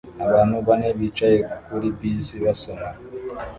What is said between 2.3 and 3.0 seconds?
basoma